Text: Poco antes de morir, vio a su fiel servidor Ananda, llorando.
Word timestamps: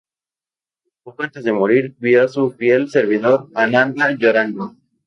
Poco 1.03 1.21
antes 1.21 1.43
de 1.43 1.53
morir, 1.53 1.93
vio 1.99 2.23
a 2.23 2.27
su 2.27 2.49
fiel 2.49 2.89
servidor 2.89 3.49
Ananda, 3.53 4.11
llorando. 4.13 4.75